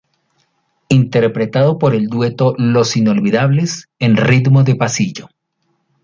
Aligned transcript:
Interpretado 0.89 1.77
por 1.77 1.93
el 1.93 2.07
dueto 2.07 2.55
Los 2.57 2.97
Inolvidables 2.97 3.87
en 3.99 4.17
ritmo 4.17 4.63
de 4.63 4.73
pasillo. 4.75 5.29